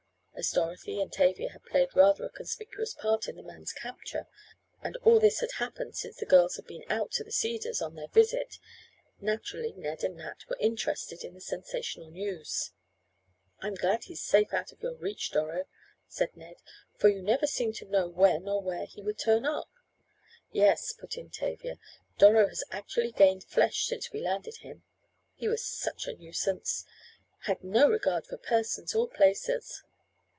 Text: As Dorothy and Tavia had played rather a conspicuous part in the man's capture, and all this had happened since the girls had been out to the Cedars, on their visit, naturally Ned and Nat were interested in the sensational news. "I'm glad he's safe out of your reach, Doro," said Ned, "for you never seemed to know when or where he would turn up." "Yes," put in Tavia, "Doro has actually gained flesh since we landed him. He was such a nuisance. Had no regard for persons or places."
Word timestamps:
As 0.33 0.49
Dorothy 0.49 0.99
and 0.99 1.13
Tavia 1.13 1.51
had 1.51 1.63
played 1.65 1.95
rather 1.95 2.25
a 2.25 2.29
conspicuous 2.31 2.95
part 2.95 3.27
in 3.27 3.35
the 3.35 3.43
man's 3.43 3.71
capture, 3.71 4.25
and 4.81 4.95
all 5.03 5.19
this 5.19 5.39
had 5.39 5.51
happened 5.59 5.95
since 5.95 6.17
the 6.17 6.25
girls 6.25 6.55
had 6.55 6.65
been 6.65 6.83
out 6.89 7.11
to 7.11 7.23
the 7.23 7.31
Cedars, 7.31 7.79
on 7.79 7.93
their 7.93 8.07
visit, 8.07 8.57
naturally 9.19 9.71
Ned 9.73 10.03
and 10.03 10.15
Nat 10.15 10.39
were 10.49 10.57
interested 10.59 11.23
in 11.23 11.35
the 11.35 11.41
sensational 11.41 12.09
news. 12.09 12.71
"I'm 13.59 13.75
glad 13.75 14.05
he's 14.05 14.23
safe 14.23 14.51
out 14.51 14.71
of 14.71 14.81
your 14.81 14.95
reach, 14.95 15.29
Doro," 15.31 15.65
said 16.07 16.35
Ned, 16.35 16.55
"for 16.97 17.07
you 17.07 17.21
never 17.21 17.45
seemed 17.45 17.75
to 17.75 17.85
know 17.85 18.07
when 18.07 18.47
or 18.49 18.63
where 18.63 18.87
he 18.87 19.03
would 19.03 19.19
turn 19.19 19.45
up." 19.45 19.69
"Yes," 20.51 20.91
put 20.91 21.17
in 21.17 21.29
Tavia, 21.29 21.77
"Doro 22.17 22.47
has 22.47 22.63
actually 22.71 23.11
gained 23.11 23.43
flesh 23.43 23.85
since 23.85 24.11
we 24.11 24.21
landed 24.21 24.55
him. 24.61 24.81
He 25.35 25.47
was 25.47 25.63
such 25.63 26.07
a 26.07 26.15
nuisance. 26.15 26.83
Had 27.41 27.63
no 27.63 27.87
regard 27.87 28.25
for 28.25 28.37
persons 28.37 28.95
or 28.95 29.07
places." 29.07 29.83